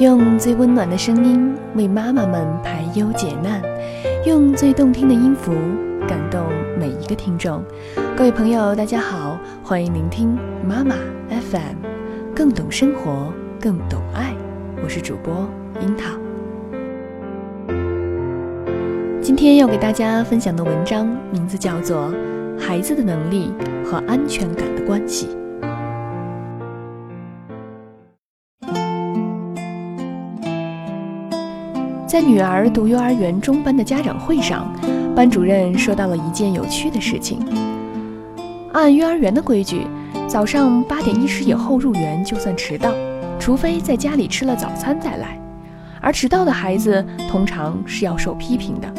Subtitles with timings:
[0.00, 3.60] 用最温暖的声音为妈妈们排忧解难，
[4.24, 5.52] 用最动听的音符
[6.08, 6.40] 感动
[6.78, 7.62] 每一个听众。
[8.16, 10.94] 各位朋友，大家好，欢迎聆听妈妈
[11.28, 13.30] FM，更懂生活，
[13.60, 14.34] 更懂爱。
[14.82, 15.46] 我是主播
[15.82, 16.16] 樱桃。
[19.20, 22.10] 今天要给大家分享的文章名字叫做
[22.58, 23.52] 《孩子的能力
[23.84, 25.26] 和安全感的关系》。
[32.10, 34.66] 在女儿读幼儿园中班的家长会上，
[35.14, 37.38] 班主任说到了一件有趣的事情。
[38.72, 39.86] 按幼儿园的规矩，
[40.26, 42.92] 早上八点一十以后入园就算迟到，
[43.38, 45.40] 除非在家里吃了早餐再来。
[46.00, 48.92] 而迟到的孩子通常是要受批评的。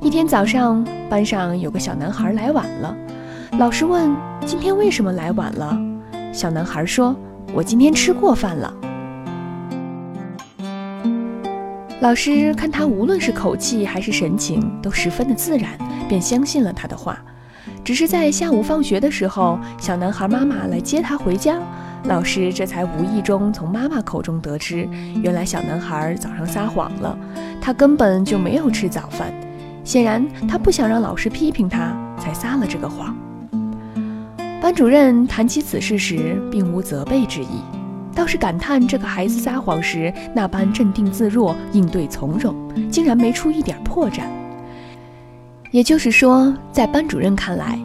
[0.00, 2.96] 一天早上，班上有个小男孩来晚了，
[3.58, 4.10] 老师问
[4.46, 5.78] ：“今天为什么来晚了？”
[6.32, 7.14] 小男孩说
[7.52, 8.72] ：“我今天吃过饭了。”
[12.04, 15.70] 老师看他无论是口气还是神情都十分的自然，
[16.06, 17.18] 便相信了他的话。
[17.82, 21.58] 只是在下午放学的时候，小男孩妈妈来接他回家，
[22.04, 24.86] 老师这才无意中从妈妈口中得知，
[25.22, 27.18] 原来小男孩早上撒谎了，
[27.58, 29.32] 他根本就没有吃早饭。
[29.82, 33.16] 显然，他不想让老师批评他，才撒了这个谎。
[34.60, 37.62] 班主任谈起此事时，并无责备之意。
[38.14, 42.54] 倒是感叹这个孩子撒谎时那般镇定自若、应对从容，
[42.90, 44.22] 竟然没出一点破绽。
[45.70, 47.78] 也就是说，在班主任看来，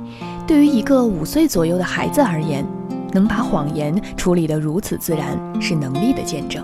[0.45, 2.63] 对于一个五岁左右的孩子而言，
[3.11, 6.63] 能把谎言处理得如此自然，是能力的见证。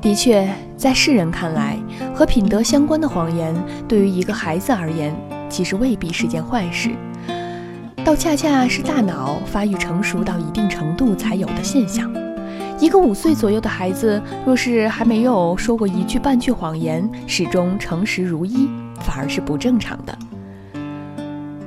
[0.00, 1.76] 的确，在世人看来，
[2.14, 3.54] 和品德相关的谎言，
[3.86, 5.14] 对于一个孩子而言，
[5.50, 6.90] 其实未必是件坏事。
[8.02, 12.10] 倒恰恰是大脑发育成熟到一定程度才有的现象。
[12.80, 18.68] 一个五岁左右的孩子，若是还没有说过一句半句谎言，始终诚实如一，
[19.00, 20.18] 反而是不正常的。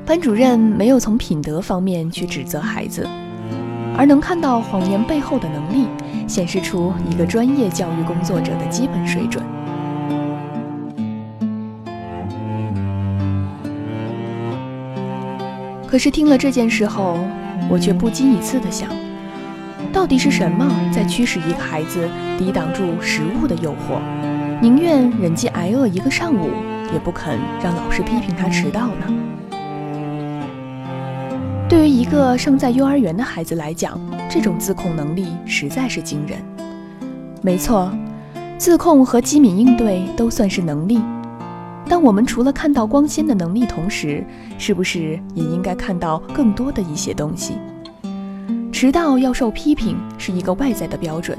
[0.06, 3.08] 班主任没有从品德方面去指责孩子，
[3.96, 5.88] 而能看到谎言背后的能力，
[6.28, 9.44] 显示出一个专业教育工作者的基本水准。
[15.94, 17.20] 可是听了这件事后，
[17.70, 18.90] 我却不禁一次的想，
[19.94, 24.02] 到底是什么在驱使一个孩子抵挡住食物的诱惑，
[24.60, 26.50] 宁愿忍饥挨饿一个上午，
[26.92, 29.06] 也不肯让老师批评他迟到呢？
[31.70, 36.40] 对于一个尚在幼儿园的孩子来讲，这种自控能力实在是惊人。
[37.44, 37.96] 没错，
[38.58, 41.00] 自控和机敏应对都算是能力。
[41.88, 44.26] 但我们除了看到光鲜的能力，同时
[44.58, 47.54] 是不是也应该看到更多的一些东西？
[48.72, 51.38] 迟到要受批评是一个外在的标准。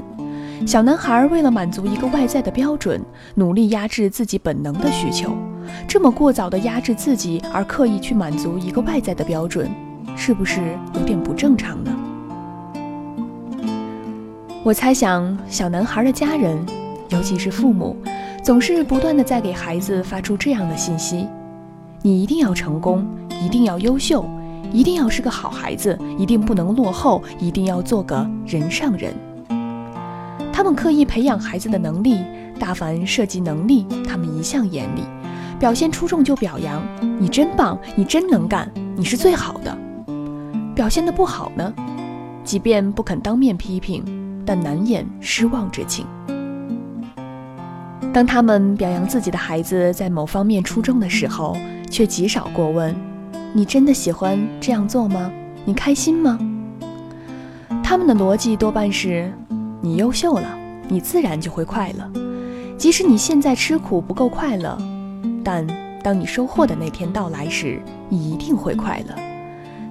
[0.65, 3.03] 小男孩为了满足一个外在的标准，
[3.35, 5.35] 努力压制自己本能的需求。
[5.87, 9.69] 这么过早的压制自己，而刻意去满足一个外在的标准，
[10.15, 10.61] 是不是
[10.93, 11.91] 有点不正常呢？
[14.63, 16.57] 我猜想，小男孩的家人，
[17.09, 17.95] 尤其是父母。
[18.45, 21.27] 总是不断的在给孩子发出这样的信息：
[22.03, 23.03] 你一定要成功，
[23.41, 24.23] 一定要优秀，
[24.71, 29.15] 一定要是个好孩子，一定不能落后，一定要做个人上人。
[30.53, 32.19] 他们刻意培养孩子的能力，
[32.59, 35.01] 大凡涉及能力，他们一向严厉，
[35.57, 36.83] 表现出众就表扬
[37.19, 39.75] 你真棒，你真能干，你是最好的。
[40.75, 41.73] 表现的不好呢，
[42.43, 44.05] 即便不肯当面批评，
[44.45, 46.05] 但难掩失望之情。
[48.15, 51.53] 当他们表扬自己的孩子在某方面出众的时候，
[51.91, 52.95] 却极少过问
[53.51, 55.29] ：“你真的喜欢这样做吗？
[55.65, 56.39] 你开心吗？”
[57.83, 59.29] 他们的逻辑多半是
[59.83, 62.09] ：“你优秀了，你自然就会快乐。
[62.77, 64.77] 即使你现在吃苦不够快乐，
[65.43, 65.67] 但
[66.01, 69.15] 当你收获的那天到来时，你一定会快乐。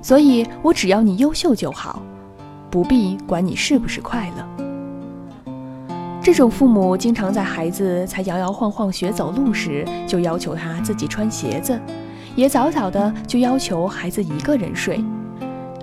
[0.01, 2.01] 所以我只要你优秀就好，
[2.71, 4.64] 不必管你是不是快乐。”
[6.25, 11.79] 这种父母经常在孩子才摇摇晃晃学走路时，就要求他自己穿鞋子，
[12.35, 15.05] 也早早的就要求孩子一个人睡。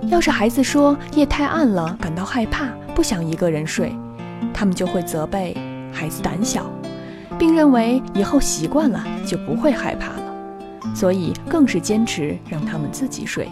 [0.07, 2.65] 要是孩子说夜太暗了，感到害怕，
[2.95, 3.95] 不想一个人睡，
[4.51, 5.55] 他们就会责备
[5.93, 6.65] 孩子胆小，
[7.37, 10.33] 并认为以后习惯了就不会害怕了，
[10.95, 13.47] 所以更是坚持让他们自己睡。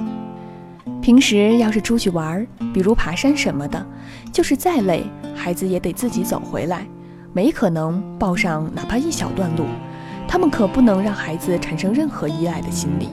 [1.09, 3.83] 平时要是出去玩，比如爬山什么的，
[4.31, 5.03] 就是再累，
[5.35, 6.85] 孩子也得自己走回来，
[7.33, 9.65] 没可能抱上哪怕一小段路。
[10.27, 13.09] 他们可不能让孩子产生任何依赖的心理。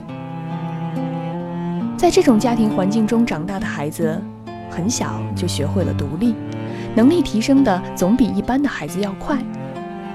[1.97, 4.21] 在这种家庭环境中长大的孩子，
[4.69, 6.35] 很小就学会了独立，
[6.93, 9.39] 能力提升的总比一般的孩子要快。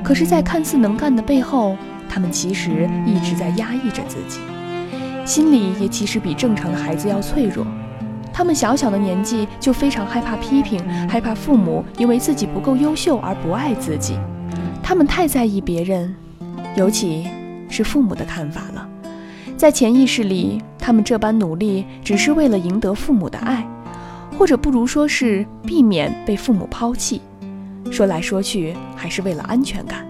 [0.05, 1.77] 可是，在看似能干的背后，
[2.09, 4.39] 他们其实一直在压抑着自己，
[5.25, 7.67] 心里也其实比正常的孩子要脆弱。
[8.33, 14.19] 他们小小的年纪就非常害怕批评，害怕父母因为自己不够优秀而不爱自己。
[14.83, 16.15] 他们太在意别人，
[16.77, 17.29] 尤其
[17.69, 18.89] 是父母的看法了。
[19.57, 23.65] 在潜意识里，他们这般努力只是为了赢得父母的爱，
[24.37, 27.21] 或者不如说是避免被父母抛弃。
[27.91, 30.05] 说来说去，还是为了安全感。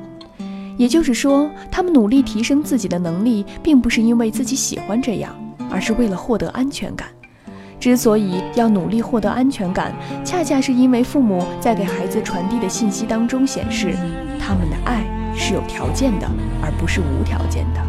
[0.76, 5.34] 也就是说，他们努力提升自己的能力，并不是因为自己喜欢这样，
[5.70, 7.08] 而是为了获得安全感。
[7.78, 9.92] 之所以要努力获得安全感，
[10.24, 13.94] 恰恰是因为父母在给孩子传递的信息当中显示，
[14.38, 15.04] 他们的爱
[15.36, 16.30] 是有条件的，
[16.62, 17.80] 而不是无条件的。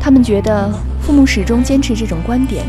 [0.00, 2.64] 他们觉得父母始终坚持这种观点，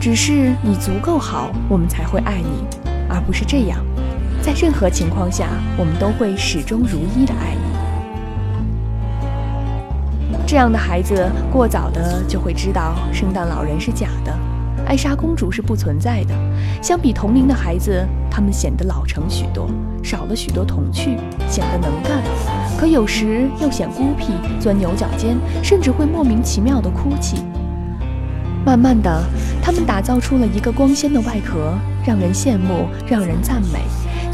[0.00, 2.64] 只是你足够好，我们才会爱你，
[3.10, 3.78] 而不是这样。
[4.44, 5.48] 在任何情况下，
[5.78, 7.60] 我们都会始终如一的爱你。
[10.46, 14.30] 这样的孩子过早的就会知道圣诞老人是假的，
[14.86, 16.34] 艾莎公主是不存在的。
[16.82, 19.66] 相比同龄的孩子，他们显得老成许多，
[20.02, 21.16] 少了许多童趣，
[21.48, 22.22] 显得能干，
[22.78, 27.38] 可有时又显孤僻，钻牛角尖，甚至会莫名其妙的哭泣。
[28.62, 29.24] 慢慢的，
[29.62, 31.72] 他们打造出了一个光鲜的外壳，
[32.06, 33.80] 让人羡慕，让人赞美。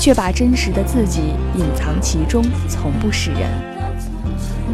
[0.00, 1.20] 却把真实的自己
[1.58, 3.50] 隐藏其中，从不示人。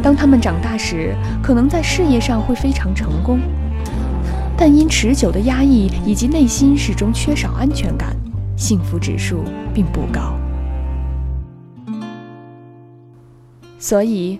[0.01, 1.13] 当他们长大时，
[1.43, 3.39] 可能在事业上会非常成功，
[4.55, 8.15] 但因持久的压抑以及内心始终缺少安全感，
[8.55, 9.43] 幸福指数
[9.73, 10.33] 并不高。
[13.77, 14.37] 所以，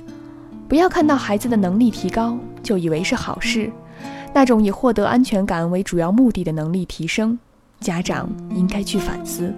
[0.69, 3.69] 不要看到孩子的能力提高就以为是好事。
[4.33, 7.37] 那种以获得安全感为主要目的的能力提升，
[7.81, 9.53] 家长应该去反思。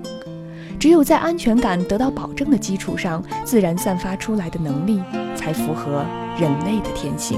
[0.79, 5.01] 只有在安全感得到保证的基础上，自然散发出来的能力
[5.35, 6.05] 才符合
[6.39, 7.37] 人类的天性。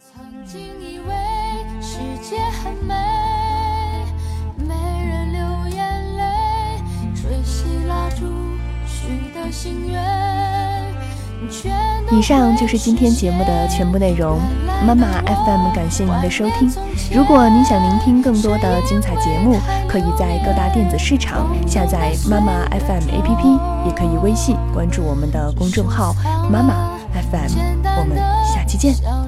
[0.00, 1.14] 曾经以为
[1.80, 2.94] 世界很美，
[4.58, 4.74] 没
[5.06, 5.40] 人流
[5.76, 6.24] 眼泪，
[7.14, 8.26] 吹熄蜡烛，
[8.84, 10.00] 许的心愿。
[12.12, 14.38] 以上就是今天节目的全部内容。
[14.86, 16.70] 妈妈 FM 感谢您的收听。
[17.12, 19.58] 如果您想聆听更多的精彩节目，
[19.88, 26.14] 可以在各大电子市场下载妈妈 FM APP，也可以微信关注我们的公众号
[26.50, 26.98] 妈妈
[27.30, 27.52] FM。
[27.98, 29.19] 我们下期见。